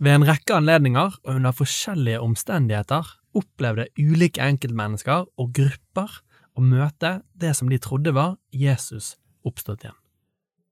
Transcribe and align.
Ved 0.00 0.14
en 0.16 0.24
rekke 0.24 0.54
anledninger 0.56 1.18
og 1.26 1.34
under 1.34 1.52
forskjellige 1.52 2.20
omstendigheter 2.24 3.04
opplevde 3.36 3.84
ulike 4.00 4.40
enkeltmennesker 4.40 5.26
og 5.36 5.50
grupper 5.58 6.14
å 6.56 6.64
møte 6.64 7.18
det 7.36 7.52
som 7.58 7.68
de 7.68 7.76
trodde 7.76 8.14
var 8.16 8.38
Jesus 8.48 9.18
oppstått 9.44 9.84
igjen. 9.84 9.98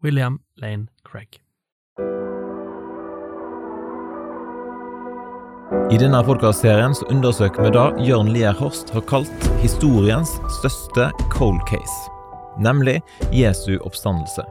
William 0.01 0.41
Lane 0.57 0.89
Craig. 1.05 1.43
I 5.93 6.01
denne 6.01 6.25
podkastserien 6.25 6.97
undersøker 7.13 7.69
vi 7.69 7.77
det 7.77 7.87
Jørn 8.09 8.33
Lier 8.33 8.57
Horst 8.57 8.95
har 8.97 9.05
kalt 9.13 9.51
historiens 9.61 10.39
største 10.61 11.11
cold 11.35 11.61
case, 11.69 11.99
nemlig 12.65 13.03
Jesu 13.29 13.77
oppstandelse. 13.85 14.49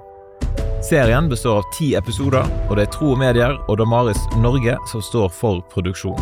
Serien 0.82 1.30
består 1.30 1.58
av 1.58 1.64
ti 1.74 1.96
episoder, 1.96 2.46
og 2.70 2.78
det 2.78 2.86
er 2.86 2.92
Tro 2.94 3.10
og 3.16 3.18
Medier 3.18 3.56
og 3.66 3.80
Damaris 3.80 4.20
Norge 4.38 4.76
som 4.92 5.02
står 5.02 5.32
for 5.34 5.64
produksjonen. 5.74 6.22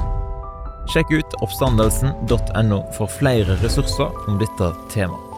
Sjekk 0.93 1.11
ut 1.11 1.35
oppstandelsen.no 1.43 2.77
for 2.95 3.11
flere 3.11 3.57
ressurser 3.59 4.15
om 4.29 4.39
dette 4.39 4.71
temaet. 4.93 5.31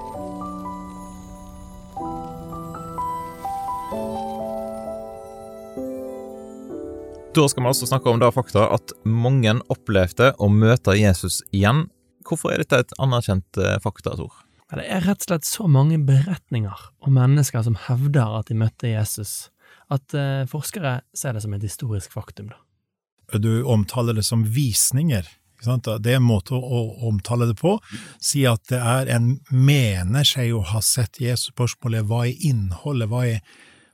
Da 7.33 7.45
skal 7.49 7.63
vi 7.63 7.69
altså 7.69 7.89
snakke 7.89 8.09
om 8.09 8.21
det 8.21 8.33
fakta 8.33 8.69
at 8.73 8.93
mange 9.05 9.57
opplevde 9.73 10.33
å 10.37 10.49
møte 10.49 10.97
Jesus 10.97 11.41
igjen. 11.49 11.87
Hvorfor 12.25 12.53
er 12.53 12.61
dette 12.61 12.85
et 12.85 12.99
anerkjent 13.01 13.61
eh, 13.61 13.79
fakta, 13.81 14.13
Tor? 14.17 14.46
Det 14.67 14.83
er 14.83 15.05
rett 15.05 15.23
og 15.23 15.29
slett 15.29 15.47
så 15.47 15.67
mange 15.71 15.95
beretninger 16.03 16.87
om 17.07 17.15
mennesker 17.15 17.63
som 17.63 17.77
hevder 17.87 18.33
at 18.39 18.49
de 18.49 18.57
møtte 18.59 18.89
Jesus, 18.91 19.49
at 19.93 20.11
eh, 20.17 20.43
forskere 20.49 20.99
ser 21.15 21.37
det 21.37 21.43
som 21.45 21.53
et 21.55 21.63
historisk 21.63 22.11
faktum. 22.11 22.49
da. 22.51 23.39
Du 23.39 23.63
omtaler 23.63 24.13
det 24.13 24.25
som 24.27 24.43
visninger. 24.43 25.23
ikke 25.55 25.67
sant? 25.69 25.87
Det 26.03 26.11
er 26.11 26.19
en 26.19 26.27
måte 26.27 26.55
å 26.55 26.81
omtale 27.07 27.47
det 27.47 27.55
på. 27.59 27.77
Si 28.19 28.43
at 28.47 28.63
det 28.67 28.79
er 28.79 29.07
en 29.15 29.37
mener 29.51 30.27
seg 30.27 30.51
å 30.55 30.65
ha 30.73 30.81
sett 30.83 31.21
Jesus. 31.23 31.53
Spørsmålet 31.53 32.07
hva 32.07 32.25
er 32.27 32.35
innholdet, 32.49 33.07
hva 33.11 33.23
er 33.27 33.39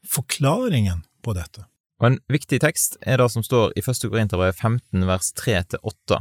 forklaringen 0.09 1.05
på 1.21 1.37
dette? 1.37 1.67
Og 2.01 2.09
En 2.09 2.19
viktig 2.27 2.59
tekst 2.59 2.97
er 3.01 3.21
det 3.21 3.29
som 3.31 3.45
står 3.45 3.77
i 3.77 3.81
1. 3.85 4.09
Korinterbrev 4.09 4.57
15 4.57 5.05
vers 5.07 5.29
3-8. 5.37 6.17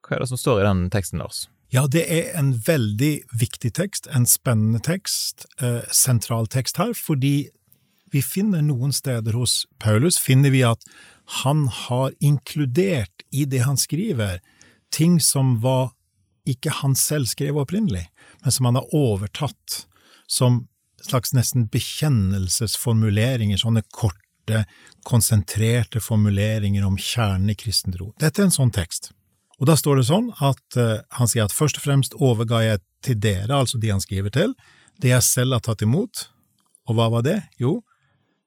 Hva 0.00 0.16
er 0.16 0.24
det 0.24 0.30
som 0.32 0.40
står 0.40 0.62
i 0.62 0.66
den 0.66 0.88
teksten, 0.90 1.20
Lars? 1.20 1.44
Ja, 1.74 1.86
det 1.90 2.04
er 2.06 2.30
en 2.38 2.52
veldig 2.66 3.26
viktig 3.34 3.72
tekst, 3.74 4.06
en 4.14 4.26
spennende 4.26 4.78
tekst, 4.86 5.46
eh, 5.60 5.82
sentral 5.90 6.46
tekst 6.46 6.78
her, 6.78 6.94
fordi 6.94 7.50
vi 8.12 8.22
finner 8.22 8.62
noen 8.62 8.92
steder 8.94 9.34
hos 9.34 9.64
Paulus 9.82 10.18
finner 10.22 10.50
vi 10.54 10.62
at 10.62 10.84
han 11.42 11.66
har 11.66 12.14
inkludert 12.22 13.26
i 13.34 13.44
det 13.44 13.64
han 13.66 13.76
skriver, 13.76 14.38
ting 14.94 15.18
som 15.20 15.56
var 15.60 15.90
ikke 16.46 16.70
han 16.70 16.94
selv 16.94 17.26
skrev 17.26 17.58
opprinnelig, 17.58 18.06
men 18.44 18.54
som 18.54 18.70
han 18.70 18.78
har 18.78 18.94
overtatt 18.94 19.86
som 20.30 20.68
slags 21.02 21.34
nesten 21.34 21.66
bekjennelsesformuleringer, 21.70 23.58
sånne 23.58 23.82
korte, 23.90 24.64
konsentrerte 25.06 26.00
formuleringer 26.02 26.86
om 26.86 26.98
kjernen 26.98 27.50
i 27.50 27.58
kristen 27.58 27.94
tro. 27.94 28.12
Dette 28.22 28.42
er 28.42 28.48
en 28.48 28.54
sånn 28.54 28.74
tekst. 28.74 29.10
Og 29.60 29.68
da 29.70 29.76
står 29.78 30.00
det 30.00 30.08
sånn 30.10 30.30
at 30.44 30.78
uh, 30.78 31.00
han 31.16 31.30
sier 31.30 31.46
at 31.46 31.54
først 31.54 31.80
og 31.80 31.86
fremst 31.86 32.16
overga 32.20 32.60
jeg 32.64 32.82
til 33.06 33.20
dere, 33.22 33.54
altså 33.56 33.80
de 33.80 33.92
han 33.92 34.02
skriver 34.02 34.32
til, 34.34 34.52
det 35.00 35.12
jeg 35.12 35.24
selv 35.24 35.56
har 35.56 35.64
tatt 35.64 35.84
imot. 35.84 36.26
Og 36.86 36.96
hva 36.98 37.08
var 37.12 37.24
det? 37.26 37.38
Jo, 37.60 37.80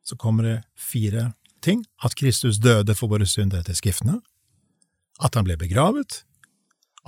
så 0.06 0.18
kommer 0.18 0.46
det 0.46 0.58
fire 0.78 1.32
ting. 1.66 1.84
At 2.04 2.16
Kristus 2.18 2.60
døde 2.62 2.96
for 2.98 3.12
våre 3.12 3.28
synder 3.30 3.62
etter 3.62 3.78
Skriftene. 3.78 4.20
At 5.20 5.36
han 5.36 5.46
ble 5.48 5.58
begravet. 5.60 6.24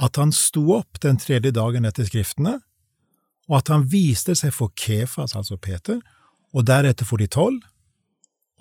At 0.02 0.20
han 0.20 0.34
sto 0.36 0.66
opp 0.76 1.00
den 1.04 1.20
tredje 1.22 1.54
dagen 1.56 1.88
etter 1.88 2.08
Skriftene. 2.10 2.60
Og 3.50 3.58
at 3.62 3.72
han 3.74 3.88
viste 3.90 4.36
seg 4.38 4.54
for 4.56 4.74
Kefas, 4.78 5.36
altså 5.36 5.58
Peter, 5.58 6.00
og 6.54 6.68
deretter 6.68 7.08
for 7.08 7.22
de 7.22 7.28
tolv. 7.32 7.62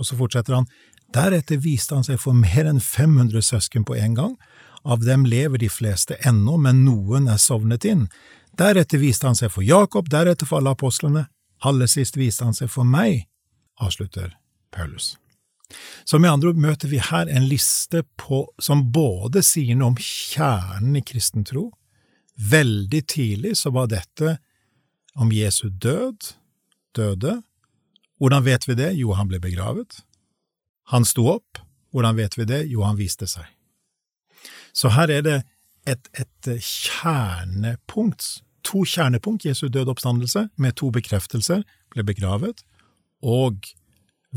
Og 0.00 0.08
så 0.08 0.16
fortsetter 0.18 0.56
han. 0.56 0.68
Deretter 1.14 1.60
viste 1.60 1.96
han 1.96 2.06
seg 2.06 2.20
for 2.22 2.36
mer 2.36 2.70
enn 2.70 2.80
500 2.80 3.44
søsken 3.44 3.84
på 3.86 3.98
en 3.98 4.16
gang. 4.16 4.34
Av 4.82 5.04
dem 5.04 5.26
lever 5.26 5.58
de 5.58 5.68
fleste 5.68 6.16
ennå, 6.26 6.56
men 6.56 6.84
noen 6.84 7.28
er 7.28 7.40
sovnet 7.40 7.84
inn. 7.84 8.06
Deretter 8.58 9.00
viste 9.00 9.28
han 9.28 9.36
seg 9.38 9.52
for 9.52 9.64
Jakob, 9.64 10.08
deretter 10.12 10.48
for 10.48 10.60
alle 10.60 10.74
apostlene. 10.74 11.26
Aller 11.60 11.90
sist 11.90 12.16
viste 12.16 12.46
han 12.46 12.56
seg 12.56 12.70
for 12.72 12.88
meg, 12.88 13.26
avslutter 13.80 14.32
Paulus. 14.72 15.16
Så 16.04 16.18
med 16.18 16.32
andre 16.32 16.50
ord 16.50 16.60
møter 16.60 16.90
vi 16.90 16.98
her 16.98 17.28
en 17.28 17.46
liste 17.46 18.02
på, 18.18 18.46
som 18.58 18.88
både 18.92 19.42
sier 19.46 19.76
noe 19.78 19.92
om 19.92 20.00
kjernen 20.00 20.98
i 20.98 21.04
kristen 21.06 21.44
tro. 21.46 21.68
Veldig 22.40 23.02
tidlig 23.06 23.56
så 23.60 23.70
var 23.74 23.90
dette 23.92 24.38
om 25.14 25.30
Jesu 25.34 25.68
død, 25.68 26.32
døde. 26.96 27.40
Hvordan 28.18 28.44
vet 28.44 28.66
vi 28.68 28.76
det? 28.80 28.94
Jo, 28.98 29.12
han 29.14 29.28
ble 29.28 29.40
begravet. 29.42 30.02
Han 30.90 31.04
sto 31.04 31.28
opp. 31.36 31.60
Hvordan 31.92 32.16
vet 32.16 32.38
vi 32.38 32.46
det? 32.48 32.64
Jo, 32.70 32.82
han 32.86 32.98
viste 32.98 33.28
seg. 33.30 33.46
Så 34.72 34.92
her 34.94 35.10
er 35.10 35.24
det 35.26 35.38
et, 35.88 36.10
et 36.14 36.50
kjernepunkt, 36.60 38.42
to 38.66 38.84
kjernepunkt, 38.84 39.46
Jesu 39.48 39.68
døde 39.68 39.92
oppstandelse, 39.92 40.48
med 40.60 40.76
to 40.80 40.90
bekreftelser, 40.94 41.64
ble 41.90 42.04
begravet 42.06 42.62
og 43.24 43.72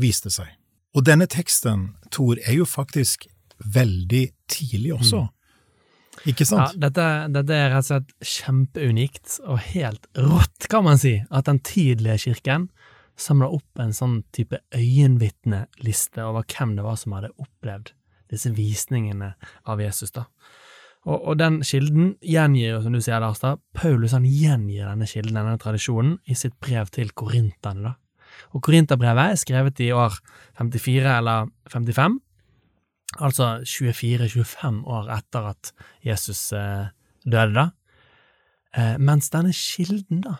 viste 0.00 0.32
seg. 0.32 0.50
Og 0.94 1.04
denne 1.06 1.26
teksten, 1.30 1.92
Tor, 2.14 2.38
er 2.46 2.58
jo 2.60 2.66
faktisk 2.68 3.26
veldig 3.58 4.28
tidlig 4.50 4.94
også. 4.94 5.24
Mm. 5.24 5.30
Ikke 6.30 6.46
sant? 6.46 6.76
Ja, 6.76 6.86
dette, 6.86 7.06
dette, 7.34 7.56
er 7.58 7.72
rett 7.74 7.88
og 7.88 7.90
slett 7.90 8.30
kjempeunikt 8.30 9.38
og 9.42 9.58
helt 9.72 10.06
rått, 10.16 10.68
kan 10.70 10.86
man 10.86 11.00
si, 11.00 11.16
at 11.30 11.48
den 11.50 11.58
tidlige 11.66 12.20
kirken 12.28 12.68
samla 13.18 13.48
opp 13.54 13.82
en 13.82 13.94
sånn 13.94 14.20
type 14.34 14.58
øyenvitneliste 14.74 16.22
over 16.24 16.46
hvem 16.50 16.74
det 16.78 16.86
var 16.86 16.98
som 16.98 17.14
hadde 17.14 17.34
opplevd 17.34 17.92
disse 18.30 18.52
visningene 18.54 19.34
av 19.68 19.82
Jesus. 19.82 20.14
da. 20.14 20.26
Og, 21.04 21.18
og 21.18 21.36
den 21.40 21.60
kilden 21.66 22.14
gjengir 22.24 22.70
jo, 22.70 22.80
som 22.84 22.94
du 22.96 23.00
sier, 23.04 23.20
Lars, 23.20 23.42
da, 23.42 23.56
Paulus 23.76 24.14
han 24.16 24.24
gjengir 24.24 24.88
denne 24.88 25.08
kilden, 25.08 25.36
denne 25.36 25.60
tradisjonen, 25.60 26.16
i 26.24 26.36
sitt 26.38 26.56
brev 26.64 26.88
til 26.94 27.12
korinterne. 27.12 27.92
da. 27.92 27.94
Og 28.56 28.64
Korinterbrevet 28.64 29.34
er 29.34 29.40
skrevet 29.40 29.82
i 29.84 29.92
år 29.94 30.16
54 30.58 31.12
eller 31.18 31.50
55, 31.70 32.18
altså 33.22 33.50
24-25 33.62 34.80
år 34.90 35.10
etter 35.14 35.50
at 35.52 35.70
Jesus 36.06 36.48
eh, 36.56 36.88
døde, 37.22 37.52
da. 37.54 37.68
Eh, 38.74 38.96
mens 38.98 39.30
denne 39.30 39.52
kilden, 39.54 40.24
da, 40.24 40.38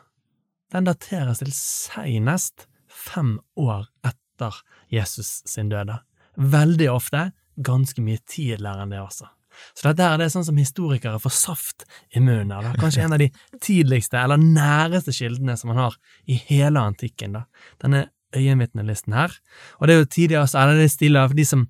den 0.74 0.88
dateres 0.88 1.42
til 1.42 1.52
senest 1.54 2.66
fem 2.90 3.36
år 3.60 3.86
etter 4.06 4.56
Jesus 4.90 5.42
sin 5.46 5.70
død. 5.70 5.92
Veldig 6.34 6.90
ofte 6.90 7.28
ganske 7.56 8.02
mye 8.02 8.20
tidligere 8.28 8.84
enn 8.84 8.94
det 8.94 9.02
også. 9.02 9.28
Så 9.74 9.86
dette 9.86 10.06
er 10.06 10.18
det 10.18 10.30
sånn 10.32 10.46
som 10.46 10.58
historikere 10.58 11.20
får 11.22 11.34
saft 11.36 11.84
i 12.10 12.22
munnen 12.22 12.52
av. 12.56 12.72
Kanskje 12.80 13.04
en 13.04 13.14
av 13.14 13.22
de 13.22 13.30
tidligste 13.62 14.18
eller 14.18 14.40
næreste 14.40 15.14
kildene 15.14 15.54
som 15.58 15.70
man 15.70 15.82
har 15.84 15.98
i 16.26 16.40
hele 16.48 16.82
antikken. 16.82 17.38
da. 17.38 17.44
Denne 17.82 18.08
øyenvitnelisten 18.34 19.14
her. 19.14 19.34
Og 19.78 19.86
det 19.86 19.94
er 19.94 20.02
jo 20.02 20.10
tidlig 20.10 20.40
også, 20.40 20.58
eller 20.58 20.80
det 20.80 20.88
er 20.88 20.94
stille 20.94 21.22
av 21.22 21.36
de 21.38 21.46
som 21.46 21.68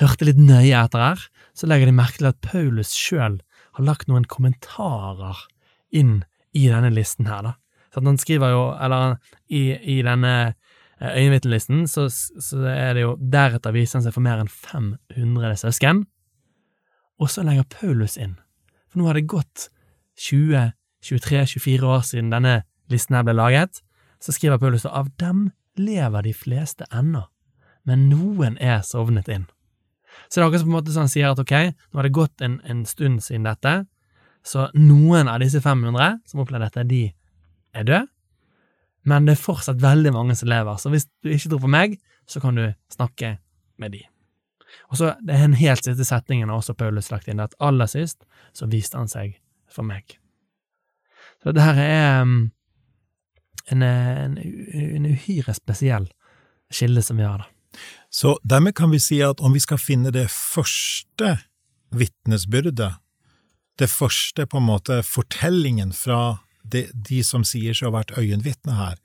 hørte 0.00 0.28
litt 0.28 0.40
nøye 0.40 0.72
etter 0.78 1.02
her, 1.02 1.24
så 1.52 1.68
legger 1.68 1.90
de 1.90 1.96
merke 1.98 2.20
til 2.20 2.30
at 2.30 2.40
Paulus 2.44 2.94
sjøl 2.96 3.40
har 3.76 3.86
lagt 3.86 4.08
noen 4.08 4.26
kommentarer 4.30 5.44
inn 5.94 6.22
i 6.56 6.68
denne 6.70 6.90
listen 6.94 7.28
her, 7.28 7.42
da. 7.44 7.56
Så 7.92 8.02
han 8.04 8.18
skriver 8.20 8.52
jo, 8.52 8.64
eller 8.78 9.16
i, 9.48 9.72
i 9.74 10.00
denne 10.04 10.54
øyenvitnelisten, 11.02 11.86
så, 11.88 12.08
så 12.10 12.62
er 12.70 12.94
det 12.96 13.04
jo 13.04 13.16
deretter 13.18 13.74
viser 13.74 13.98
han 13.98 14.06
seg 14.06 14.14
for 14.16 14.24
mer 14.24 14.42
enn 14.42 14.50
500 14.50 15.60
søsken. 15.62 16.04
Og 17.18 17.30
så 17.30 17.44
legger 17.46 17.66
Paulus 17.70 18.16
inn, 18.18 18.36
for 18.90 19.00
nå 19.00 19.08
har 19.08 19.18
det 19.18 19.28
gått 19.30 19.68
20, 20.18 20.72
23, 21.02 21.44
24 21.58 21.86
år 21.86 22.02
siden 22.06 22.32
denne 22.34 22.60
listen 22.90 23.16
her 23.18 23.26
ble 23.26 23.34
laget, 23.36 23.82
så 24.22 24.34
skriver 24.34 24.58
Paulus 24.58 24.86
at 24.86 24.96
av 24.96 25.10
dem 25.20 25.48
lever 25.78 26.26
de 26.26 26.34
fleste 26.34 26.86
ennå, 26.94 27.24
men 27.86 28.08
noen 28.10 28.58
er 28.62 28.82
sovnet 28.86 29.30
inn. 29.30 29.46
Så 30.26 30.40
det 30.40 30.42
er 30.42 30.48
akkurat 30.48 30.66
på 30.66 30.70
en 30.72 30.74
måte 30.74 30.94
så 30.94 31.04
han 31.04 31.12
sier 31.12 31.30
at 31.30 31.42
ok, 31.42 31.54
nå 31.92 32.00
har 32.00 32.08
det 32.08 32.16
gått 32.16 32.42
en, 32.42 32.58
en 32.66 32.82
stund 32.88 33.22
siden 33.22 33.46
dette, 33.46 33.74
så 34.46 34.68
noen 34.74 35.30
av 35.30 35.42
disse 35.42 35.60
500 35.62 36.22
som 36.26 36.42
opplevde 36.42 36.66
dette, 36.66 36.86
de 36.88 37.02
er 37.76 37.86
døde, 37.86 38.06
men 39.08 39.26
det 39.28 39.36
er 39.36 39.42
fortsatt 39.42 39.80
veldig 39.82 40.12
mange 40.14 40.36
som 40.38 40.50
lever, 40.50 40.78
så 40.80 40.92
hvis 40.92 41.08
du 41.24 41.32
ikke 41.32 41.54
tror 41.54 41.64
på 41.64 41.72
meg, 41.72 41.98
så 42.28 42.42
kan 42.44 42.58
du 42.58 42.66
snakke 42.92 43.36
med 43.80 43.94
de. 43.96 44.04
Og 44.90 45.00
så 45.00 45.14
Det 45.24 45.34
er 45.34 45.44
en 45.44 45.56
helt 45.56 45.84
siste 45.84 46.04
setningen 46.04 46.50
også 46.50 46.74
Paulus 46.74 47.10
lagt 47.10 47.28
inn, 47.28 47.40
at 47.40 47.54
aller 47.60 47.86
sist 47.86 48.24
så 48.52 48.68
viste 48.68 48.98
han 48.98 49.08
seg 49.08 49.38
for 49.70 49.82
meg. 49.82 50.18
Så 51.42 51.52
det 51.52 51.62
her 51.62 51.78
er 51.78 52.22
um, 52.22 52.50
en, 53.70 53.82
en, 53.82 54.38
en 54.38 55.06
uhyre 55.06 55.54
spesiell 55.54 56.08
skille 56.72 57.02
som 57.02 57.16
vi 57.16 57.24
har, 57.24 57.38
da. 57.38 57.48
Så 58.10 58.38
dermed 58.42 58.74
kan 58.74 58.90
vi 58.90 58.98
si 58.98 59.20
at 59.22 59.40
om 59.44 59.52
vi 59.52 59.60
skal 59.60 59.78
finne 59.78 60.10
det 60.10 60.26
første 60.32 61.36
vitnesbyrdet, 61.94 62.96
det 63.78 63.90
første 63.90 64.46
på 64.46 64.58
en 64.58 64.66
måte 64.66 65.02
fortellingen 65.06 65.92
fra 65.94 66.40
de, 66.72 66.86
de 66.92 67.22
som 67.26 67.44
sier 67.46 67.76
seg 67.76 67.88
å 67.88 67.92
ha 67.92 68.00
vært 68.00 68.16
øyenvitne 68.18 68.76
her, 68.78 68.96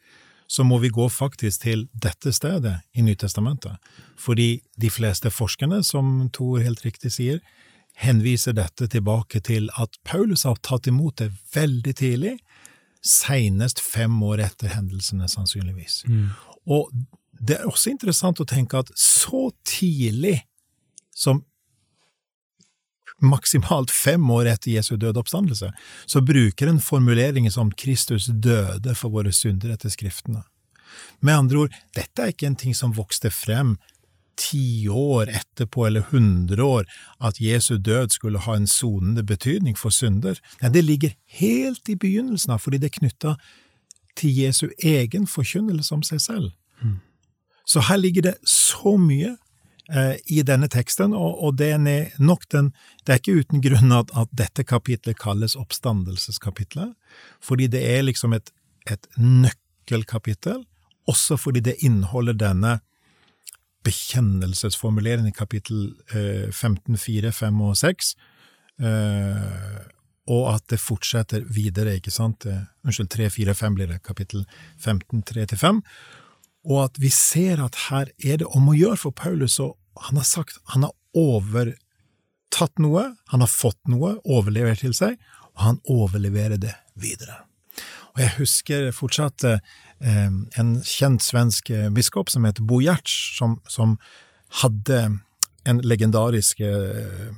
så 0.48 0.65
må 0.68 0.77
vi 0.83 0.92
gå 0.94 1.07
faktisk 1.10 1.63
til 1.63 1.88
dette 1.94 2.33
stedet 2.36 2.75
i 2.94 3.01
Nytestamentet. 3.06 3.80
Fordi 4.19 4.62
de 4.77 4.89
fleste 4.92 5.31
forskerne, 5.33 5.81
som 5.83 6.30
Tor 6.36 6.62
helt 6.62 6.83
riktig 6.86 7.13
sier, 7.15 7.39
henviser 7.98 8.56
dette 8.57 8.88
tilbake 8.89 9.42
til 9.45 9.69
at 9.81 9.98
Paulus 10.06 10.45
har 10.48 10.60
tatt 10.65 10.89
imot 10.89 11.18
det 11.21 11.31
veldig 11.56 11.95
tidlig, 11.98 12.36
senest 13.04 13.81
fem 13.83 14.15
år 14.24 14.45
etter 14.45 14.71
hendelsene, 14.74 15.27
sannsynligvis. 15.30 16.04
Mm. 16.07 16.30
Og 16.71 16.92
det 17.33 17.60
er 17.60 17.68
også 17.68 17.92
interessant 17.92 18.39
å 18.39 18.48
tenke 18.48 18.80
at 18.80 18.92
så 19.00 19.50
tidlig 19.68 20.39
som 21.13 21.44
maksimalt 23.24 23.92
fem 23.92 24.24
år 24.31 24.50
etter 24.54 24.74
Jesu 24.75 24.96
døde 24.98 25.20
oppstandelse, 25.22 25.72
så 26.06 26.22
bruker 26.22 26.70
en 26.70 26.81
formuleringer 26.84 27.54
som 27.54 27.72
Kristus 27.72 28.28
døde 28.28 28.96
for 29.00 29.14
våre 29.14 29.34
synder 29.36 29.74
etter 29.75 29.94
Skriftene. 29.94 30.44
Med 31.20 31.38
andre 31.38 31.66
ord, 31.66 31.75
dette 31.96 32.22
er 32.22 32.34
ikke 32.34 32.50
en 32.52 32.60
ting 32.60 32.75
som 32.78 32.94
vokste 32.96 33.31
frem 33.34 33.78
ti 34.40 34.88
år 34.90 35.30
etterpå 35.30 35.86
eller 35.88 36.08
hundre 36.10 36.64
år, 36.64 36.88
at 37.22 37.40
Jesu 37.42 37.78
død 37.78 38.16
skulle 38.16 38.42
ha 38.42 38.56
en 38.58 38.68
sonende 38.68 39.24
betydning 39.24 39.78
for 39.78 39.94
synder. 39.94 40.40
Nei, 40.62 40.72
det 40.74 40.84
ligger 40.86 41.14
helt 41.40 41.90
i 41.90 41.98
begynnelsen 42.00 42.56
av, 42.56 42.64
fordi 42.64 42.81
det 42.81 42.90
er 42.90 42.98
knytta 42.98 43.36
til 44.18 44.34
Jesu 44.44 44.68
egen 44.84 45.28
forkynnelse 45.30 45.94
om 45.94 46.04
seg 46.06 46.22
selv. 46.22 46.52
Mm. 46.81 47.00
Så 47.66 47.86
her 47.88 48.02
ligger 48.02 48.30
det 48.30 48.36
så 48.50 48.98
mye 49.00 49.36
i 49.83 50.38
denne 50.47 50.69
teksten, 50.71 51.12
og, 51.12 51.41
og 51.44 51.57
det 51.59 51.74
er 51.75 51.81
nok 52.24 52.45
den 52.53 52.69
Det 53.03 53.12
er 53.12 53.19
ikke 53.19 53.41
uten 53.44 53.62
grunn 53.62 53.91
at, 53.91 54.13
at 54.15 54.30
dette 54.31 54.63
kapitlet 54.63 55.18
kalles 55.19 55.57
oppstandelseskapitlet, 55.59 56.94
fordi 57.44 57.68
det 57.68 57.81
er 57.83 58.06
liksom 58.06 58.31
et, 58.33 58.53
et 58.88 59.07
nøkkelkapittel, 59.19 60.63
også 61.12 61.35
fordi 61.38 61.59
det 61.59 61.75
inneholder 61.83 62.33
denne 62.33 62.77
bekjennelsesformuleringen 63.83 65.27
i 65.27 65.35
kapittel 65.35 65.91
eh, 66.15 66.51
15, 66.51 66.97
4, 66.97 67.31
5 67.31 67.62
og 67.62 67.77
6, 67.77 68.15
eh, 68.79 69.79
og 70.31 70.44
at 70.53 70.68
det 70.71 70.79
fortsetter 70.79 71.44
videre, 71.51 71.97
ikke 72.00 72.13
sant? 72.13 72.47
Eh, 72.47 72.63
unnskyld, 72.86 73.12
3, 73.12 73.29
4, 73.29 73.56
5 73.59 73.79
blir 73.79 73.91
det, 73.91 74.00
kapittel 74.07 74.45
15, 74.79 75.24
3-5, 75.33 75.81
og 76.63 76.83
at 76.86 77.00
vi 77.01 77.12
ser 77.13 77.62
at 77.63 77.77
her 77.89 78.12
er 78.24 78.42
det 78.42 78.50
om 78.56 78.69
å 78.71 78.75
gjøre 78.77 79.00
for 79.06 79.15
Paulus, 79.15 79.60
og 79.60 79.75
han 80.07 80.19
har 80.19 80.27
sagt 80.27 80.60
han 80.74 80.88
har 80.88 80.94
overtatt 81.13 82.80
noe, 82.81 83.10
han 83.31 83.44
har 83.44 83.51
fått 83.51 83.80
noe, 83.92 84.15
overlevert 84.24 84.83
til 84.83 84.95
seg, 84.98 85.18
og 85.54 85.65
han 85.68 85.81
overleverer 85.92 86.62
det 86.62 86.75
videre. 87.00 87.44
Og 88.13 88.21
jeg 88.21 88.36
husker 88.38 88.92
fortsatt 88.94 89.45
eh, 89.48 89.60
en 90.62 90.74
kjent 90.86 91.24
svensk 91.25 91.71
eh, 91.74 91.89
biskop 91.94 92.30
som 92.30 92.45
heter 92.45 92.65
Bo 92.65 92.80
Giertz, 92.83 93.13
som, 93.38 93.57
som, 93.69 93.98
hadde 94.62 94.98
en 95.65 95.80
legendarisk 95.81 96.60
eh, 96.62 97.31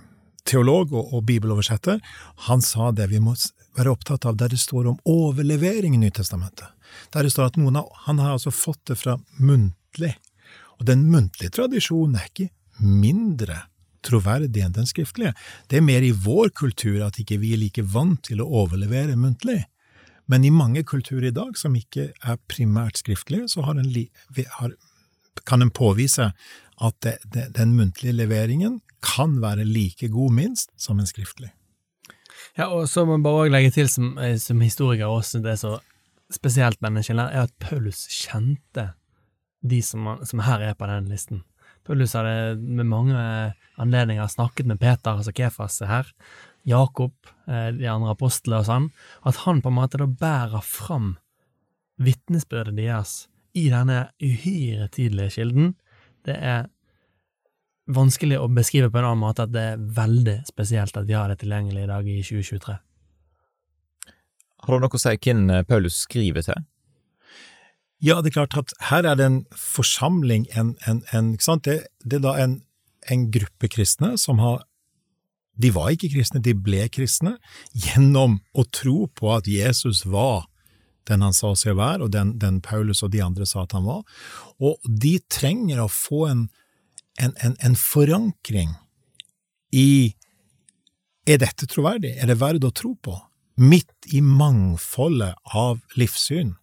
teolog 0.46 0.94
og, 0.94 1.14
og, 1.14 1.24
bibeloversetter. 1.28 2.00
Han 2.48 2.64
sa 2.64 2.92
det 2.96 3.10
vi 3.12 3.22
må 3.24 3.36
være 3.76 3.92
opptatt 3.92 4.28
av 4.30 4.38
der 4.40 4.54
det 4.54 4.62
står 4.62 4.92
om 4.92 5.00
overlevering 5.10 5.98
i 5.98 6.02
Nytestamentet. 6.02 6.70
Der 7.14 7.26
det 7.26 7.34
står 7.34 7.52
at 7.52 7.60
noen 7.60 7.82
av, 7.82 7.90
Han 8.06 8.20
har 8.20 8.36
altså 8.38 8.54
fått 8.54 8.86
det 8.88 9.00
fra 9.02 9.18
muntlig. 9.40 10.16
Og 10.80 10.86
den 10.88 11.08
muntlige 11.12 11.56
tradisjonen 11.56 12.20
er 12.20 12.30
ikke 12.30 12.52
mindre 12.80 13.66
troverdig 14.06 14.62
enn 14.62 14.76
den 14.76 14.88
skriftlige. 14.88 15.34
Det 15.68 15.80
er 15.80 15.86
mer 15.86 16.06
i 16.06 16.14
vår 16.14 16.52
kultur 16.56 17.02
at 17.06 17.18
ikke 17.20 17.40
vi 17.42 17.56
er 17.56 17.62
like 17.62 17.84
vant 17.96 18.22
til 18.28 18.44
å 18.44 18.50
overlevere 18.64 19.18
muntlig. 19.18 19.64
Men 20.30 20.46
i 20.46 20.54
mange 20.54 20.84
kulturer 20.84 21.30
i 21.30 21.36
dag 21.36 21.58
som 21.58 21.76
ikke 21.78 22.10
er 22.14 22.42
primært 22.50 23.02
skriftlige, 23.02 23.50
så 23.50 23.66
en 23.66 23.82
har, 24.58 24.74
kan 25.44 25.62
en 25.62 25.74
påvise 25.74 26.32
at 26.76 26.96
det, 27.04 27.18
det, 27.32 27.50
den 27.56 27.76
muntlige 27.76 28.16
leveringen 28.16 28.80
kan 29.06 29.40
være 29.42 29.66
like 29.68 30.10
god, 30.12 30.34
minst, 30.34 30.72
som 30.80 31.00
en 31.00 31.08
skriftlig. 31.08 31.52
Ja, 32.56 32.70
og 32.72 32.88
så 32.90 33.06
må 33.06 33.18
man 33.18 33.26
bare 33.26 33.52
legge 33.52 33.74
til 33.76 33.90
som, 33.92 34.16
eh, 34.18 34.38
som 34.40 34.62
historiker 34.64 35.12
også, 35.12 35.42
det 35.44 35.56
er 35.56 35.62
så 35.62 35.74
spesielt 36.34 36.82
menneskene, 36.82 37.28
er 37.32 37.48
at 37.48 37.54
Paulus 37.62 38.06
kjente 38.10 38.90
de 39.66 39.82
som, 39.82 40.08
som 40.26 40.42
her 40.46 40.64
er 40.64 40.78
på 40.78 40.88
den 40.90 41.10
listen. 41.12 41.44
Paulus 41.86 42.16
hadde 42.18 42.56
med 42.58 42.88
mange 42.90 43.20
anledninger 43.78 44.28
snakket 44.32 44.66
med 44.70 44.80
Peter, 44.82 45.20
altså 45.20 45.34
Kefas, 45.36 45.80
her, 45.86 46.10
Jakob, 46.66 47.14
eh, 47.48 47.70
de 47.78 47.88
andre 47.92 48.16
apostlene 48.16 48.64
og 48.64 48.70
sånn, 48.70 48.90
at 49.26 49.44
han 49.46 49.62
på 49.62 49.70
en 49.70 49.78
måte 49.78 50.02
da 50.02 50.10
bærer 50.10 50.66
fram 50.66 51.16
vitnesbyrdet 52.02 52.76
deres 52.78 53.26
i 53.56 53.70
denne 53.72 54.10
uhyre 54.24 54.88
tidlige 54.92 55.38
kilden, 55.38 55.74
det 56.28 56.36
er 56.36 56.68
vanskelig 57.86 58.40
å 58.42 58.50
beskrive 58.50 58.90
på 58.90 59.00
en 59.00 59.08
annen 59.12 59.22
måte 59.22 59.46
at 59.46 59.54
det 59.54 59.64
er 59.74 59.82
veldig 59.98 60.40
spesielt 60.48 60.98
at 60.98 61.08
vi 61.08 61.16
har 61.18 61.30
det 61.30 61.40
tilgjengelig 61.44 61.86
i 61.86 61.90
dag 61.92 62.08
i 62.10 62.22
2023. 62.26 62.78
Har 64.66 64.74
du 64.74 64.82
noe 64.82 64.98
å 64.98 65.02
si 65.02 65.14
hvem 65.22 65.50
eh, 65.54 65.66
Paulus 65.68 66.02
skriver 66.08 66.46
til? 66.46 66.64
Ja, 68.04 68.20
det 68.22 68.32
er 68.32 68.40
klart 68.42 68.58
at 68.60 68.74
her 68.90 69.06
er 69.08 69.18
det 69.18 69.26
en 69.26 69.42
forsamling, 69.56 70.48
en, 70.58 70.74
en, 70.90 71.04
en 71.14 71.32
det, 71.64 71.78
det, 72.04 72.18
er 72.18 72.24
da 72.26 72.34
en, 72.42 72.58
en 73.10 73.28
gruppe 73.32 73.70
kristne 73.72 74.16
som 74.22 74.42
har 74.44 74.66
de 75.56 75.70
var 75.72 75.94
ikke 75.94 76.12
kristne, 76.12 76.42
de 76.44 76.52
ble 76.52 76.84
kristne 76.92 77.38
gjennom 77.72 78.42
å 78.52 78.66
tro 78.76 79.06
på 79.16 79.32
at 79.38 79.48
Jesus 79.48 80.04
var 80.04 80.50
den 81.10 81.24
han 81.26 81.36
sa 81.36 81.54
seg 81.58 81.76
å 81.76 81.80
være, 81.80 82.06
og 82.06 82.14
den, 82.14 82.36
den, 82.42 82.62
Paulus 82.66 83.04
og 83.06 83.14
de 83.14 83.22
andre 83.24 83.48
sa 83.50 83.64
at 83.66 83.76
han 83.78 83.86
var. 83.88 84.04
Og 84.64 84.82
de 84.86 85.18
trenger 85.32 85.82
å 85.84 85.90
få 85.92 86.26
en, 86.32 86.48
en, 87.22 87.36
en, 87.46 87.58
en 87.62 87.78
forankring 87.80 88.74
i 89.76 90.16
er 91.26 91.40
dette 91.42 91.68
troverdig, 91.70 92.14
er 92.22 92.30
det 92.30 92.38
verdt 92.38 92.68
å 92.68 92.74
tro 92.76 92.94
på, 93.02 93.16
midt 93.58 94.14
i 94.14 94.22
mangfoldet 94.22 95.34
av 95.58 95.80
livssyn 95.98 96.54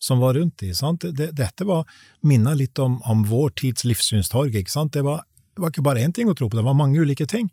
som 0.00 0.20
var 0.22 0.36
rundt 0.36 0.60
de, 0.62 0.74
sant? 0.76 1.06
Det, 1.16 1.30
dette 1.34 1.66
var 1.66 1.86
minna 2.26 2.52
litt 2.54 2.78
om, 2.78 3.00
om, 3.08 3.24
vår 3.26 3.56
tids 3.62 3.86
livssynstorg? 3.88 4.52
Det 4.52 5.02
var, 5.02 5.24
det 5.26 5.64
var 5.64 5.72
ikke 5.72 5.86
bare 5.86 6.04
én 6.04 6.14
ting 6.14 6.30
å 6.30 6.36
tro 6.36 6.50
på, 6.50 6.58
det 6.58 6.66
var 6.66 6.78
mange 6.78 7.00
ulike 7.00 7.26
ting. 7.26 7.48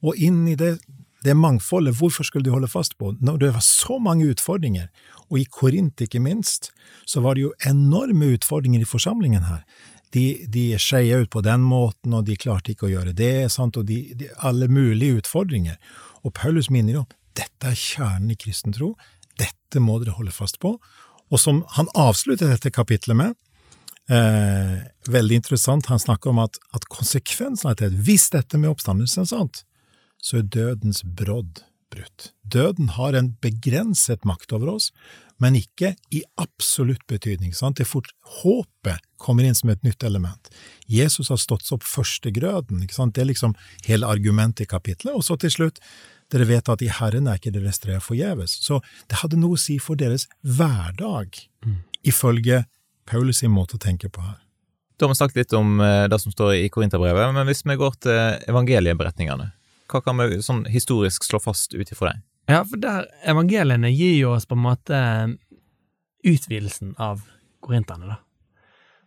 Og 0.00 0.16
inn 0.16 0.46
i 0.48 0.56
det, 0.56 0.76
det 1.24 1.34
mangfoldet, 1.34 1.96
hvorfor 1.98 2.26
skulle 2.26 2.46
du 2.46 2.52
holde 2.54 2.70
fast 2.70 2.94
på? 2.98 3.12
Når 3.20 3.38
det 3.42 3.52
var 3.56 3.64
så 3.64 3.98
mange 3.98 4.28
utfordringer, 4.30 4.88
og 5.28 5.40
i 5.40 5.46
Korint 5.50 6.00
ikke 6.00 6.22
minst, 6.22 6.70
så 7.06 7.22
var 7.24 7.34
det 7.34 7.48
jo 7.48 7.54
enorme 7.66 8.32
utfordringer 8.36 8.84
i 8.84 8.88
forsamlingen 8.88 9.46
her. 9.48 9.64
De, 10.14 10.46
de 10.48 10.70
skeia 10.80 11.18
ut 11.20 11.30
på 11.30 11.42
den 11.44 11.64
måten, 11.66 12.14
og 12.14 12.24
de 12.28 12.38
klarte 12.40 12.72
ikke 12.72 12.88
å 12.88 12.92
gjøre 12.92 13.16
det, 13.16 13.50
sant? 13.52 13.76
og 13.76 13.88
de, 13.90 14.00
de, 14.16 14.30
alle 14.46 14.70
mulige 14.72 15.24
utfordringer. 15.24 15.76
Og 16.22 16.32
Paulus 16.38 16.70
minner 16.72 17.00
jo 17.00 17.04
dette 17.38 17.70
er 17.70 17.78
kjernen 17.78 18.32
i 18.32 18.38
kristen 18.38 18.74
tro, 18.74 18.94
dette 19.38 19.82
må 19.82 19.98
dere 20.00 20.16
holde 20.16 20.34
fast 20.34 20.58
på. 20.62 20.76
Og 21.28 21.42
som 21.42 21.60
han 21.76 21.90
avslutter 21.98 22.50
dette 22.50 22.72
kapitlet 22.74 23.18
med, 23.18 23.36
eh, 24.10 24.78
veldig 25.10 25.42
interessant, 25.42 25.86
han 25.86 26.02
snakker 26.02 26.32
om 26.32 26.40
at, 26.46 26.58
at 26.74 26.88
konsekvensen 26.90 27.70
av 27.70 27.76
dette, 27.76 28.00
hvis 28.06 28.30
dette 28.34 28.58
med 28.58 28.72
oppstandelsen 28.72 29.26
er 29.26 29.30
sant, 29.30 29.62
så 30.22 30.40
er 30.40 30.50
dødens 30.54 31.04
brodd 31.04 31.62
brutt. 31.90 32.32
Døden 32.42 32.88
har 32.96 33.16
en 33.16 33.32
begrenset 33.42 34.24
makt 34.28 34.52
over 34.52 34.74
oss, 34.74 34.90
men 35.38 35.56
ikke 35.58 35.94
i 36.14 36.22
absolutt 36.40 37.04
betydning. 37.10 37.54
Sant? 37.54 37.78
Det 37.78 37.86
er 37.86 37.92
fort 37.92 38.10
Håpet 38.42 39.04
kommer 39.22 39.46
inn 39.46 39.56
som 39.56 39.70
et 39.72 39.84
nytt 39.86 40.02
element. 40.04 40.50
Jesus 40.90 41.30
har 41.32 41.38
stått 41.40 41.68
opp 41.74 41.86
førstegrøden. 41.86 42.82
Ikke 42.84 42.96
sant? 42.96 43.14
Det 43.16 43.24
er 43.24 43.30
liksom 43.30 43.54
hele 43.86 44.08
argumentet 44.08 44.66
i 44.66 44.70
kapitlet. 44.70 45.14
Og 45.14 45.24
så 45.26 45.38
til 45.40 45.54
slutt, 45.54 45.80
dere 46.32 46.48
vet 46.48 46.68
at 46.68 46.82
i 46.84 46.90
Herren 46.92 47.30
er 47.30 47.38
ikke 47.38 47.54
deres 47.54 47.78
strev 47.80 48.02
forgjeves. 48.04 48.58
Så 48.66 48.82
det 49.08 49.22
hadde 49.22 49.40
noe 49.40 49.56
å 49.56 49.62
si 49.62 49.78
for 49.82 49.98
deres 49.98 50.26
hverdag, 50.42 51.38
mm. 51.64 51.78
ifølge 52.10 52.64
Paulus' 53.08 53.46
måte 53.48 53.78
å 53.78 53.82
tenke 53.82 54.10
på 54.12 54.24
her. 54.26 54.36
Da 54.98 55.06
har 55.06 55.14
vi 55.14 55.20
snakket 55.20 55.38
litt 55.38 55.54
om 55.54 55.78
eh, 55.80 56.08
det 56.10 56.18
som 56.18 56.34
står 56.34 56.56
i 56.58 56.70
Korinterbrevet, 56.74 57.30
men 57.32 57.46
hvis 57.46 57.62
vi 57.62 57.78
går 57.78 57.94
til 58.02 58.48
evangelieberetningene, 58.50 59.52
hva 59.88 60.02
kan 60.04 60.20
vi 60.20 60.40
sånn 60.44 60.66
historisk 60.68 61.24
slå 61.24 61.40
fast 61.42 61.74
ut 61.74 61.92
ifra 61.92 62.12
det? 62.12 62.22
Ja, 62.48 62.62
for 62.64 62.80
der 62.80 63.08
evangeliene 63.28 63.90
gir 63.92 64.14
jo 64.16 64.32
oss 64.36 64.46
på 64.48 64.56
en 64.56 64.64
måte 64.64 64.96
eh, 64.96 65.34
utvidelsen 66.28 66.94
av 66.96 67.26
korinterne, 67.64 68.14
da. 68.14 68.18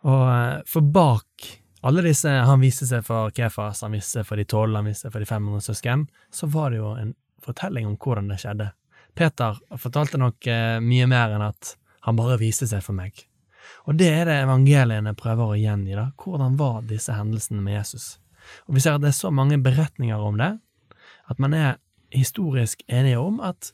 Og 0.10 0.28
eh, 0.30 0.60
for 0.70 0.86
bak 0.86 1.50
alle 1.82 2.04
disse 2.06 2.30
Han 2.30 2.62
viste 2.62 2.86
seg 2.86 3.02
for 3.06 3.34
Kefas, 3.34 3.82
han 3.82 3.96
viste 3.96 4.20
seg 4.20 4.28
for 4.28 4.38
de 4.38 4.46
tolv, 4.46 4.76
han 4.78 4.86
viste 4.86 5.08
seg 5.08 5.16
for 5.16 5.24
de 5.24 5.30
500 5.30 5.66
søsken. 5.66 6.06
Så 6.30 6.50
var 6.54 6.70
det 6.70 6.78
jo 6.78 6.92
en 6.94 7.16
fortelling 7.42 7.88
om 7.90 7.98
hvordan 7.98 8.30
det 8.30 8.38
skjedde. 8.44 8.68
Peter 9.18 9.58
fortalte 9.82 10.22
nok 10.22 10.48
eh, 10.48 10.78
mye 10.84 11.08
mer 11.10 11.34
enn 11.34 11.46
at 11.48 11.76
han 12.06 12.18
bare 12.18 12.38
viste 12.42 12.70
seg 12.70 12.84
for 12.86 12.98
meg. 12.98 13.18
Og 13.90 13.98
det 13.98 14.12
er 14.14 14.30
det 14.30 14.38
evangeliene 14.44 15.16
prøver 15.18 15.56
å 15.56 15.58
gjengi. 15.58 15.96
da. 15.98 16.12
Hvordan 16.22 16.58
var 16.60 16.84
disse 16.86 17.18
hendelsene 17.18 17.62
med 17.66 17.80
Jesus? 17.80 18.20
Og 18.68 18.76
Vi 18.76 18.84
ser 18.84 18.98
at 18.98 19.04
det 19.04 19.12
er 19.12 19.18
så 19.18 19.32
mange 19.34 19.58
beretninger 19.62 20.22
om 20.22 20.38
det, 20.38 20.54
at 21.30 21.40
man 21.40 21.54
er 21.54 21.80
historisk 22.12 22.84
enige 22.88 23.20
om 23.20 23.40
at 23.40 23.72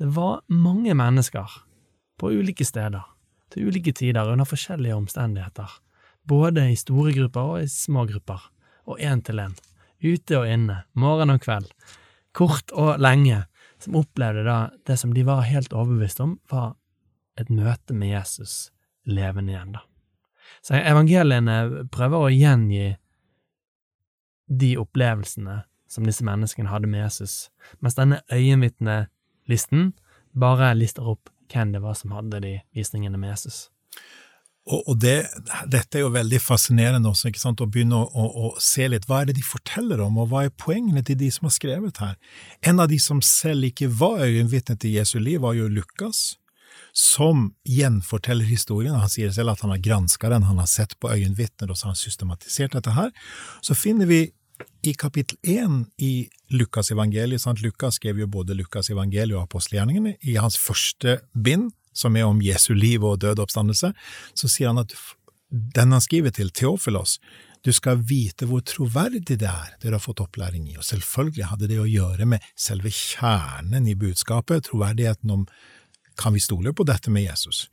det 0.00 0.08
var 0.16 0.40
mange 0.48 0.94
mennesker 0.94 1.48
på 2.20 2.32
ulike 2.32 2.64
steder, 2.64 3.04
til 3.50 3.68
ulike 3.68 3.92
tider, 3.92 4.28
under 4.32 4.44
forskjellige 4.44 4.96
omstendigheter, 4.96 5.68
både 6.28 6.70
i 6.70 6.76
store 6.76 7.12
grupper 7.16 7.54
og 7.54 7.62
i 7.62 7.68
små 7.68 8.06
grupper, 8.08 8.50
og 8.86 9.00
én 9.00 9.22
til 9.24 9.40
én, 9.40 9.56
ute 10.00 10.38
og 10.38 10.48
inne, 10.48 10.82
morgen 10.92 11.30
og 11.30 11.40
kveld, 11.44 11.68
kort 12.32 12.72
og 12.72 13.00
lenge, 13.00 13.44
som 13.80 13.96
opplevde 13.96 14.44
da 14.44 14.58
det 14.86 14.98
som 15.00 15.12
de 15.16 15.24
var 15.26 15.46
helt 15.48 15.72
overbevist 15.72 16.20
om, 16.20 16.38
var 16.50 16.74
et 17.40 17.50
møte 17.50 17.96
med 17.96 18.12
Jesus 18.12 18.70
levende 19.08 19.54
igjen, 19.54 19.76
da. 19.76 19.84
Så 20.60 20.76
evangeliene 20.76 21.86
prøver 21.92 22.26
å 22.26 22.32
gjengi 22.32 22.96
de 24.50 24.70
opplevelsene 24.80 25.60
som 25.90 26.06
disse 26.06 26.24
menneskene 26.26 26.70
hadde 26.70 26.90
med 26.90 27.02
Jesus, 27.04 27.50
mens 27.82 27.98
denne 27.98 28.20
øyenvitnelisten 28.32 29.92
bare 30.38 30.72
lister 30.78 31.08
opp 31.10 31.32
hvem 31.50 31.74
det 31.74 31.82
var 31.82 31.98
som 31.98 32.14
hadde 32.14 32.40
de 32.44 32.54
visningene 32.76 33.18
med 33.18 33.34
Jesus. 33.34 33.68
Og, 34.70 34.92
det, 35.02 35.24
dette 35.72 35.98
er 35.98 36.04
jo 36.04 36.12
veldig 36.14 36.38
fascinerende 36.42 37.10
også, 37.10 37.30
ikke 37.30 37.42
sant, 37.42 37.62
å 37.64 37.66
begynne 37.66 37.96
å, 37.96 38.04
å, 38.06 38.26
å, 38.28 38.50
se 38.62 38.84
litt 38.86 39.08
hva 39.08 39.22
er 39.22 39.30
det 39.30 39.38
de 39.40 39.42
forteller 39.42 40.02
om, 40.04 40.20
og 40.20 40.28
hva 40.30 40.44
er 40.46 40.52
poengene 40.54 41.02
til 41.06 41.18
de 41.18 41.30
som 41.34 41.48
har 41.48 41.54
skrevet 41.56 41.98
her. 42.02 42.12
En 42.68 42.82
av 42.82 42.90
de 42.92 43.00
som 43.02 43.22
selv 43.24 43.66
ikke 43.72 43.88
var 43.90 44.22
øyenvitne 44.28 44.76
til 44.78 44.94
Jesu 45.00 45.16
liv, 45.18 45.40
var 45.42 45.56
jo 45.58 45.66
Lukas, 45.72 46.36
som 46.92 47.48
gjenforteller 47.66 48.46
historien. 48.46 48.98
Han 49.00 49.10
sier 49.10 49.32
selv 49.34 49.54
at 49.54 49.64
han 49.64 49.72
har 49.74 49.82
granska 49.82 50.30
den, 50.30 50.46
han 50.46 50.60
har 50.62 50.70
sett 50.70 50.94
på 51.00 51.10
øyenvitner, 51.10 51.70
og 51.70 51.78
så 51.78 51.88
har 51.88 51.96
han 51.96 52.02
systematisert 52.04 52.76
dette 52.76 52.94
her. 52.94 53.10
Så 53.64 53.74
finner 53.78 54.10
vi 54.10 54.28
i 54.82 54.94
kapittel 54.94 55.38
én 55.42 55.84
i 55.98 56.28
Lukas 56.54 56.90
evangeliet 56.92 57.42
sant? 57.42 57.62
Lukas 57.62 57.98
skrev 58.00 58.22
jo 58.22 58.28
både 58.30 58.56
Lukas 58.56 58.90
evangeliet 58.90 59.36
og 59.36 59.44
apostelgjerningene. 59.44 60.16
I 60.22 60.36
hans 60.40 60.58
første 60.58 61.20
bind, 61.34 61.70
som 61.92 62.16
er 62.16 62.28
om 62.28 62.40
Jesu 62.42 62.72
liv 62.74 63.04
og 63.04 63.20
død 63.20 63.42
oppstandelse, 63.44 63.92
så 64.34 64.50
sier 64.50 64.72
han 64.72 64.82
at 64.84 64.94
den 65.50 65.92
han 65.92 66.02
skriver 66.02 66.30
til 66.34 66.52
Teofilos, 66.54 67.18
du 67.64 67.72
skal 67.76 68.00
vite 68.08 68.46
hvor 68.48 68.62
troverdig 68.64 69.36
det 69.42 69.48
er 69.48 69.74
dere 69.82 69.98
har 69.98 70.04
fått 70.04 70.22
opplæring 70.24 70.70
i, 70.70 70.78
og 70.80 70.86
selvfølgelig 70.86 71.50
hadde 71.50 71.68
det 71.68 71.80
å 71.82 71.88
gjøre 71.88 72.28
med 72.30 72.46
selve 72.56 72.92
kjernen 72.94 73.88
i 73.90 73.96
budskapet, 73.98 74.70
troverdigheten 74.70 75.34
om 75.34 75.44
kan 76.20 76.32
vi 76.36 76.40
stole 76.40 76.72
på 76.76 76.86
dette 76.88 77.12
med 77.12 77.26
Jesus. 77.26 77.66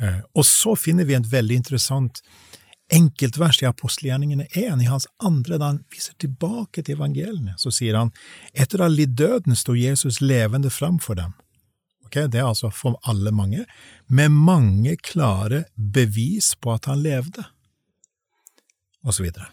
Eh, 0.00 0.20
og 0.34 0.46
så 0.48 0.74
finner 0.78 1.06
vi 1.08 1.16
en 1.16 1.28
veldig 1.28 1.60
interessant 1.60 2.22
enkeltvers 2.92 3.62
i 3.62 3.66
apostelgjerningene 3.66 4.46
1, 4.50 4.82
i 4.82 4.90
hans 4.90 5.06
andre, 5.22 5.58
da 5.58 5.72
han 5.72 5.80
viser 5.92 6.16
tilbake 6.20 6.82
til 6.82 6.98
evangeliene, 6.98 7.56
så 7.58 7.72
sier 7.72 7.96
han, 7.98 8.12
etter 8.52 8.80
å 8.82 8.88
ha 8.88 8.92
lidd 8.92 9.16
døden 9.18 9.56
sto 9.56 9.76
Jesus 9.78 10.20
levende 10.20 10.70
fram 10.70 11.00
for 11.02 11.18
dem. 11.18 11.32
Okay, 12.06 12.28
det 12.30 12.42
er 12.42 12.50
altså 12.50 12.70
for 12.70 12.98
alle 13.08 13.32
mange, 13.34 13.64
med 14.06 14.30
mange 14.30 14.96
klare 15.00 15.64
bevis 15.74 16.52
på 16.60 16.76
at 16.76 16.90
han 16.90 17.02
levde, 17.02 17.46
og 19.04 19.16
så 19.16 19.24
videre. 19.24 19.50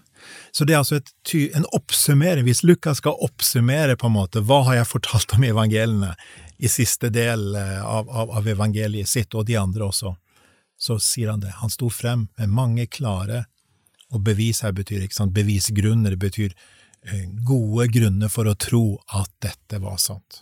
Så 0.51 0.67
det 0.67 0.75
er 0.75 0.81
altså 0.83 0.99
et, 0.99 1.09
en 1.57 1.65
oppsummering, 1.73 2.45
hvis 2.45 2.61
Lukas 2.67 2.99
skal 3.01 3.17
oppsummere 3.25 3.95
på 3.97 4.09
en 4.09 4.17
måte 4.19 4.43
hva 4.45 4.61
har 4.67 4.81
jeg 4.81 4.91
fortalt 4.91 5.33
om 5.37 5.45
evangeliene 5.47 6.13
i 6.61 6.69
siste 6.69 7.09
del 7.09 7.55
eh, 7.57 7.79
av, 7.81 8.09
av, 8.09 8.35
av 8.37 8.49
evangeliet 8.51 9.09
sitt, 9.09 9.33
og 9.33 9.47
de 9.49 9.57
andre 9.57 9.87
også, 9.87 10.13
så 10.81 10.97
sier 10.99 11.29
han 11.29 11.43
det. 11.43 11.53
Han 11.61 11.69
sto 11.69 11.89
frem 11.93 12.25
med 12.39 12.49
mange 12.49 12.87
klare, 12.89 13.45
og 14.11 14.23
bevis 14.25 14.63
her 14.65 14.73
betyr 14.73 15.05
ikke 15.05 15.19
sant, 15.19 15.35
bevisgrunner, 15.35 16.15
det 16.15 16.21
betyr 16.23 16.55
eh, 17.05 17.27
gode 17.45 17.85
grunner 17.93 18.31
for 18.33 18.49
å 18.49 18.57
tro 18.57 18.85
at 19.13 19.29
dette 19.45 19.79
var 19.83 19.99
sant. 20.01 20.41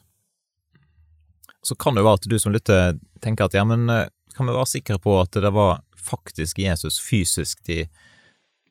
Så 1.62 1.76
kan 1.76 1.94
det 1.94 2.02
jo 2.02 2.08
være 2.08 2.22
at 2.22 2.30
du 2.32 2.38
som 2.40 2.56
lytter 2.56 2.96
tenker 3.20 3.50
at 3.50 3.58
ja, 3.60 3.66
men 3.68 3.92
eh, 3.92 4.08
kan 4.38 4.48
vi 4.48 4.56
være 4.56 4.72
sikre 4.72 5.00
på 5.04 5.18
at 5.20 5.36
det 5.36 5.52
var 5.52 5.84
faktisk 6.00 6.64
Jesus 6.64 7.02
fysisk 7.04 7.60
de 7.68 7.84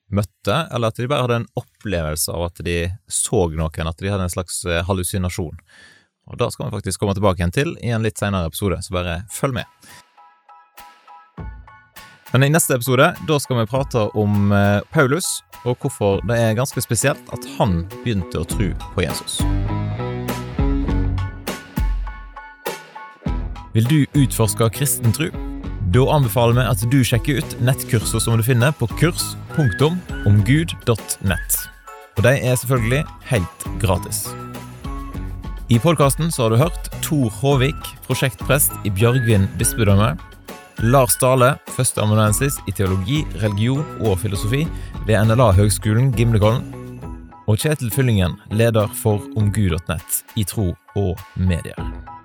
møtte, 0.08 0.56
eller 0.72 0.88
at 0.88 0.96
de 0.96 1.10
bare 1.10 1.26
hadde 1.26 1.42
en 1.42 1.50
opplevelse 1.60 2.32
av 2.32 2.48
at 2.48 2.64
de 2.64 2.80
så 3.12 3.44
noen, 3.52 3.92
at 3.92 4.00
de 4.00 4.08
hadde 4.08 4.24
en 4.24 4.36
slags 4.38 4.62
eh, 4.64 4.80
hallusinasjon. 4.88 5.60
Og 6.28 6.40
Da 6.40 6.48
skal 6.52 6.68
vi 6.68 6.80
faktisk 6.80 7.04
komme 7.04 7.16
tilbake 7.16 7.42
igjen 7.42 7.52
til 7.52 7.76
i 7.84 7.92
en 7.92 8.04
litt 8.04 8.20
senere 8.20 8.48
episode, 8.48 8.80
så 8.80 8.96
bare 8.96 9.20
følg 9.32 9.60
med. 9.60 9.98
Men 12.32 12.42
i 12.44 12.50
neste 12.52 12.74
episode 12.76 13.14
da 13.28 13.36
skal 13.40 13.56
vi 13.62 13.70
prate 13.70 14.02
om 14.20 14.52
eh, 14.52 14.80
Paulus, 14.92 15.24
og 15.64 15.76
hvorfor 15.80 16.20
det 16.28 16.36
er 16.36 16.58
ganske 16.58 16.80
spesielt 16.84 17.24
at 17.32 17.46
han 17.56 17.86
begynte 18.02 18.42
å 18.42 18.48
tro 18.48 18.68
på 18.92 19.04
Jesus. 19.04 19.32
Vil 23.72 23.86
du 23.88 24.06
utforske 24.18 24.68
kristen 24.74 25.12
tro? 25.16 25.28
Da 25.88 26.04
anbefaler 26.12 26.52
vi 26.58 26.64
at 26.68 26.82
du 26.92 27.00
sjekker 27.06 27.38
ut 27.40 27.60
nettkursene 27.64 28.20
som 28.20 28.36
du 28.36 28.44
finner 28.44 28.72
på 28.76 28.84
kurs.omgud.nett. 28.98 31.52
Og 32.18 32.22
de 32.26 32.32
er 32.34 32.56
selvfølgelig 32.60 33.04
helt 33.30 33.60
gratis. 33.80 34.18
I 35.72 35.78
podkasten 35.80 36.28
har 36.36 36.48
du 36.52 36.56
hørt 36.60 36.92
Tor 37.04 37.28
Håvik, 37.40 37.82
prosjektprest 38.04 38.72
i 38.88 38.90
Bjørgvin 38.92 39.48
bispedømme, 39.60 40.16
Lars 40.82 41.16
Dale, 41.18 41.56
førsteamanuensis 41.74 42.60
i 42.70 42.72
teologi, 42.72 43.24
religion 43.42 43.82
og 44.06 44.20
filosofi 44.22 44.60
ved 45.08 45.16
NLA-høgskolen 45.26 46.12
Gimlekollen. 46.14 46.68
Og 47.50 47.58
Kjetil 47.58 47.90
Fyllingen, 47.90 48.36
leder 48.54 48.86
for 49.00 49.24
omgud.nett 49.40 50.22
i 50.38 50.46
tro 50.46 50.70
og 50.94 51.18
medier. 51.34 52.17